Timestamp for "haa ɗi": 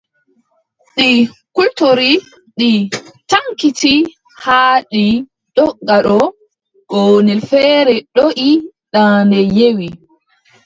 4.43-5.03